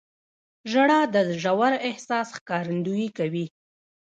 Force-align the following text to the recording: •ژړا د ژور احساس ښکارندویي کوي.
•ژړا 0.71 1.01
د 1.13 1.15
ژور 1.41 1.73
احساس 1.89 2.27
ښکارندویي 2.37 3.09
کوي. 3.17 3.45